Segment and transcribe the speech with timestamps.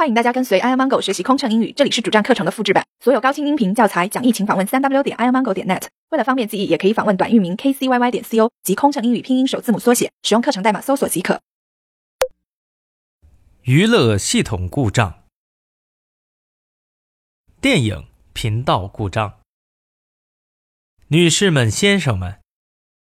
[0.00, 5.88] 欢迎大家跟随 iomango 学习空乘英语，这里是主站课程的复制版，所有高清音频教材讲义，请访问三 w 点 iomango 点 net。
[6.08, 11.42] 为了方便记忆，也可以访问短域名 kcyy 点 co 及空乘英语拼音首字母缩写，使用课程代码搜索即可。
[13.64, 15.24] 娱乐系统故障，
[17.60, 19.40] 电影频道故障。
[21.08, 22.40] 女士们、先生们，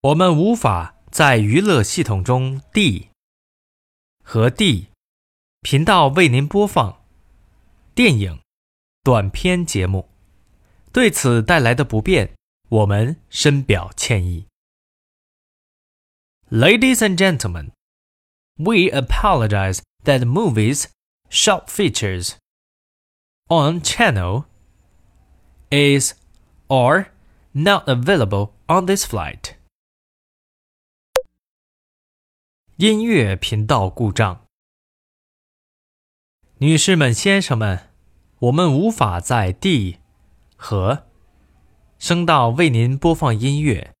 [0.00, 3.10] 我们无法在娱乐系统中 D
[4.24, 4.88] 和 D
[5.61, 7.05] 频道为您播放
[7.93, 8.41] 电影
[9.03, 10.09] 短片节目，
[10.91, 12.33] 对此带来的不便，
[12.69, 14.47] 我们深表歉意。
[16.49, 17.71] Ladies and gentlemen,
[18.55, 20.85] we apologize that movies,
[21.29, 22.35] short features
[23.47, 24.45] on channel
[25.69, 26.13] is
[26.69, 27.07] or
[27.51, 29.55] not available on this flight.
[32.77, 34.40] 音乐频道故障。
[36.61, 37.89] 女士们、先生们，
[38.39, 39.99] 我们无法在 D
[40.55, 41.05] 和
[41.99, 43.93] 声道为您播放音乐，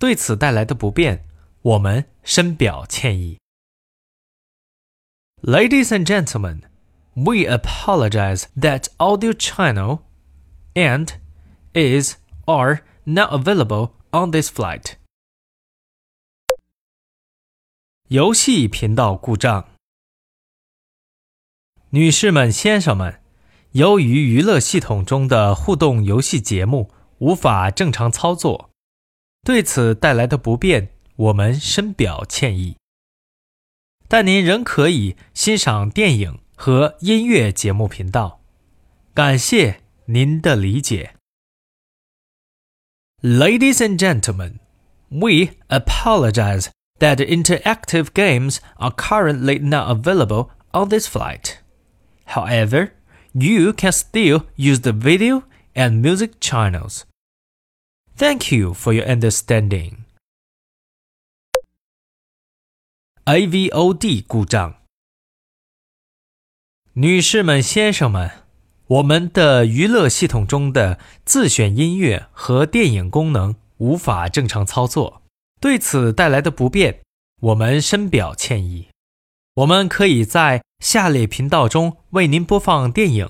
[0.00, 1.24] 对此带来的不便，
[1.62, 3.38] 我们深表歉意。
[5.42, 6.62] Ladies and gentlemen,
[7.14, 10.00] we apologize that audio channel
[10.74, 11.10] and
[11.72, 12.16] is
[12.46, 14.94] are not available on this flight.
[18.08, 19.68] 游戏频道故障。
[21.95, 23.21] 女士们、先生们，
[23.71, 28.69] 由于娱乐系统中的互动游戏节目无法正常操作，
[29.45, 32.75] 对此带来的不便，我们深表歉意。
[34.09, 38.41] 但您仍可以欣赏电影和音乐节目频道，
[39.13, 41.15] 感谢您的理解。
[43.21, 44.55] Ladies and gentlemen,
[45.07, 46.67] we apologize
[46.99, 51.59] that interactive games are currently not available on this flight.
[52.26, 52.92] However,
[53.32, 55.44] you can still use the video
[55.74, 57.02] and music channels.
[58.16, 60.04] Thank you for your understanding.
[63.24, 64.76] AVOD 故障。
[66.94, 68.30] 女士们、先生们，
[68.86, 75.22] 我们的娱乐系统中的自选音乐和电影功能无法正常操作，
[75.60, 77.00] 对此带来的不便，
[77.40, 78.88] 我们深表歉意。
[79.54, 83.28] 我们可以在 下列频道中为您播放电影：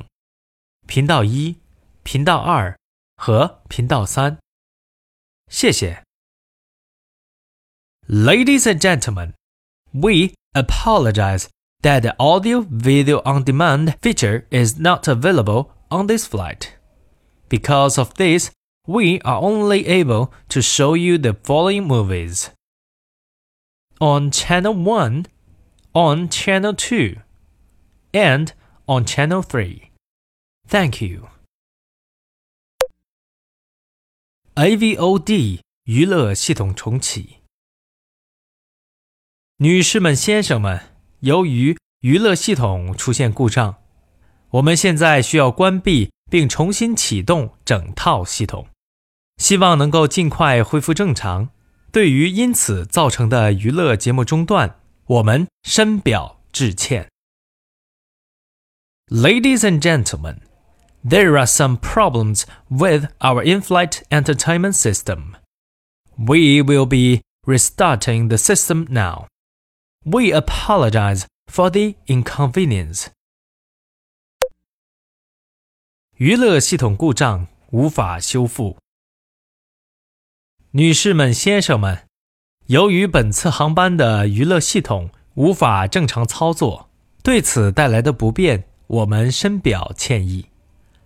[0.86, 1.58] 频道一、
[2.02, 2.78] 频道二
[3.16, 4.38] 和频道三。
[5.48, 6.02] 谢谢。
[8.08, 9.32] Ladies and gentlemen.
[9.92, 11.48] We apologize
[11.82, 16.68] that the audio video on demand feature is not available on this flight.
[17.48, 18.50] Because of this,
[18.86, 22.50] we are only able to show you the following movies
[24.00, 25.26] on channel 1,
[25.92, 27.16] on channel 2,
[28.15, 28.53] and
[28.85, 29.91] on channel 3.
[30.67, 31.27] Thank you.
[34.55, 37.41] AVOD 娱乐系统重启。
[39.57, 40.79] 女士们、先生们，
[41.19, 43.75] 由于娱乐系统出现故障，
[44.51, 48.69] 我们现在需要关闭并重新启动整套系统，
[49.37, 51.49] 希望能够尽快恢复正常。
[51.91, 57.09] 对于因此造成的娱乐节目中断，我们深表致歉。
[59.10, 60.40] Ladies and gentlemen,
[61.02, 65.36] there are some problems with our in-flight entertainment system.
[66.16, 69.26] We will be restarting the system now.
[70.04, 73.08] We apologize for the inconvenience.
[76.16, 78.76] 娱乐系统故障无法修复。
[80.70, 82.06] 女士们、先生们，
[82.66, 86.88] 由于本次航班的娱乐系统无法正常操作，
[87.24, 90.46] 对此带来的不便， 我们深表歉意。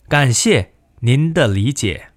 [0.08, 2.12] 感谢您的理解。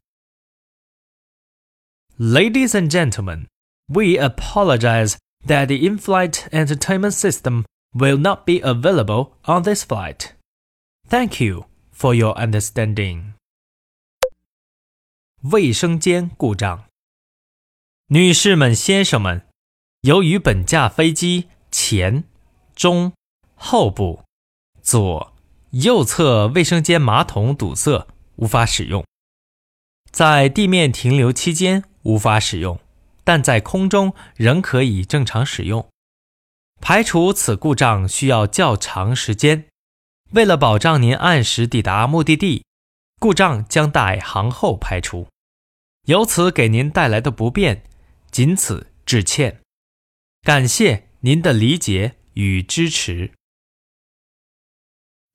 [2.17, 3.47] Ladies and gentlemen,
[3.87, 10.31] we apologize that the in-flight entertainment system will not be available on this flight.
[11.07, 13.33] Thank you for your understanding.
[15.43, 16.85] 卫生间故障。
[18.07, 19.43] 女士们、先生们，
[20.01, 22.23] 由于本架飞机前、
[22.75, 23.13] 中、
[23.55, 24.23] 后部、
[24.81, 25.30] 左、
[25.72, 29.04] 右侧卫生间马桶堵塞，无法使用，
[30.10, 32.78] 在地面停留期间无法使用。
[33.24, 35.88] 但在空中仍可以正常使用。
[36.80, 39.66] 排除此故障需要较长时间。
[40.32, 42.64] 为了保障您按时抵达目的地，
[43.20, 45.28] 故障将待航后排除。
[46.06, 47.84] 由此给您带来的不便，
[48.32, 49.60] 仅此致歉。
[50.42, 53.30] 感谢您的理解与支持。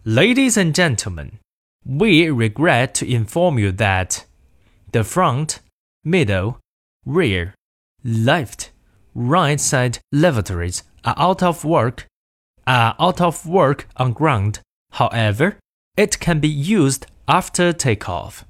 [0.08, 1.38] Ladies and gentlemen,
[1.86, 4.24] we regret to inform you that
[4.94, 5.60] the front,
[6.02, 6.60] middle,
[7.06, 7.54] rear,
[8.06, 8.72] left,
[9.14, 12.06] right side lavatories are out of work
[12.66, 14.62] are out of work on ground.
[14.92, 15.58] However,
[15.98, 18.46] it can be used after takeoff.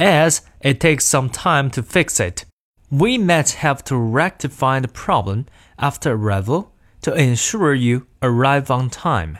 [0.00, 2.44] As it takes some time to fix it,
[2.90, 5.46] we might have to rectify the problem
[5.78, 6.72] after arrival
[7.02, 9.38] to ensure you arrive on time.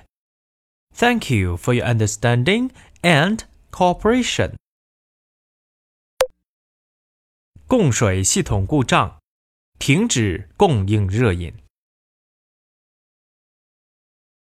[0.97, 2.71] Thank you for your understanding
[3.03, 3.41] and
[3.73, 4.55] cooperation.
[7.67, 9.19] 供水系统故障，
[9.81, 11.53] 停止供应热饮。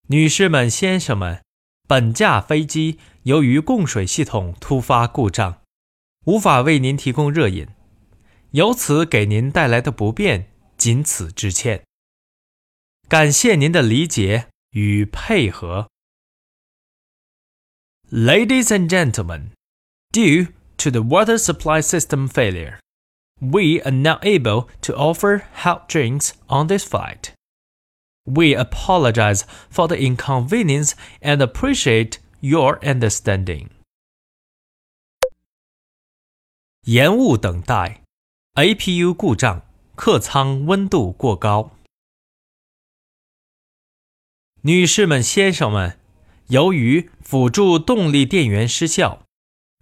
[0.09, 1.45] 女士们、先生们，
[1.87, 5.63] 本架飞机由于供水系统突发故障，
[6.25, 7.69] 无法为您提供热饮，
[8.51, 11.85] 由此给您带来的不便，仅此致歉。
[13.09, 15.92] 感谢您的理解与配合。
[18.12, 19.52] Ladies and gentlemen,
[20.12, 22.80] due to the water supply system failure,
[23.42, 27.34] we are not able to offer hot drinks on this flight.
[28.26, 33.70] We apologize for the inconvenience and appreciate your understanding.
[36.86, 38.02] 延误等待，
[38.56, 39.62] APU 故障，
[39.96, 41.72] 客舱温度过高。
[44.62, 46.00] 女士们、先生们，
[46.53, 49.23] 由于辅助动力电源失效，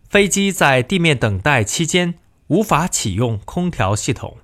[0.09, 2.15] 飞机在地面等待期间
[2.47, 4.39] 无法启用空调系统。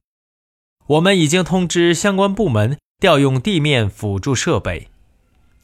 [0.88, 4.88] 我们已经通知相关部门调用地面辅助设备，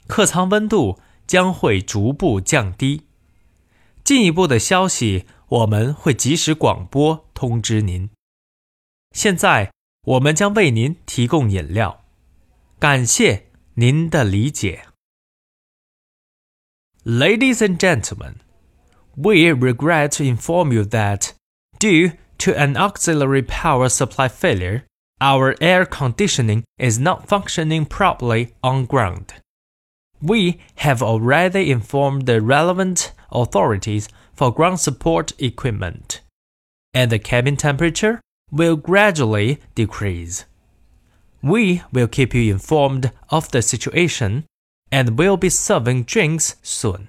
[0.06, 3.06] 客舱温度将会逐步降低。
[4.04, 8.08] 进一步的消息我们会及时广播通知您。
[9.10, 9.72] 现在
[10.04, 12.04] 我们将为您提供饮料，
[12.78, 14.91] 感谢您的理解。
[17.04, 18.40] Ladies and gentlemen,
[19.16, 21.34] we regret to inform you that,
[21.80, 24.84] due to an auxiliary power supply failure,
[25.20, 29.34] our air conditioning is not functioning properly on ground.
[30.20, 36.20] We have already informed the relevant authorities for ground support equipment,
[36.94, 38.20] and the cabin temperature
[38.52, 40.44] will gradually decrease.
[41.42, 44.44] We will keep you informed of the situation
[44.92, 47.08] and will be serving drinks soon.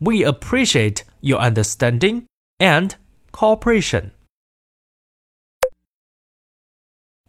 [0.00, 2.24] We appreciate your understanding
[2.58, 2.92] and
[3.30, 4.12] cooperation.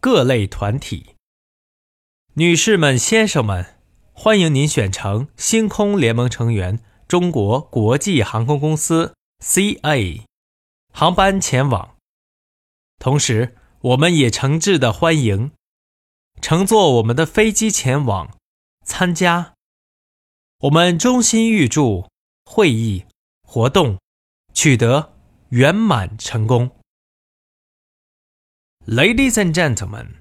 [0.00, 1.14] 各类团体，
[2.34, 3.76] 女士们、先生们，
[4.12, 10.22] 欢迎您选乘星空联盟成员中国国际航空公司 （CA）
[10.92, 11.96] 航班前往。
[12.98, 15.52] 同时，我们也诚挚的欢迎
[16.40, 18.36] 乘坐我们的飞机前往
[18.84, 19.55] 参加。
[20.65, 22.07] 我们衷心预祝
[22.45, 23.05] 会议
[23.41, 23.99] 活动
[24.53, 25.13] 取得
[25.49, 26.69] 圆满成功。
[28.85, 30.15] Ladies and gentlemen,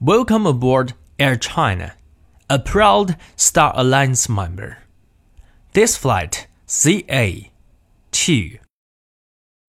[0.00, 1.92] welcome aboard Air China,
[2.48, 4.78] a proud Star Alliance member.
[5.72, 7.50] This flight, CA
[8.12, 8.58] 2.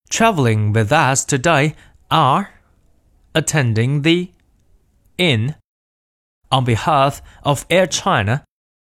[0.09, 1.75] Traveling with us today
[2.09, 2.49] are
[3.33, 4.31] attending the
[5.17, 5.55] Inn.
[6.49, 8.43] On behalf of Air China,